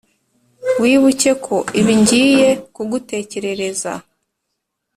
wibuke 0.81 1.31
ko 1.45 1.55
ibi 1.79 1.93
ngiye 2.01 2.49
kugutekerereza, 2.73 3.91